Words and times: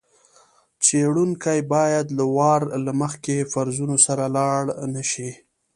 څېړونکی 0.83 1.59
باید 1.73 2.05
له 2.17 2.25
وار 2.35 2.61
له 2.85 2.91
مخکې 3.01 3.49
فرضونو 3.53 3.95
سره 4.05 4.23
لاړ 4.37 4.63
نه 4.93 5.03
شي. 5.11 5.29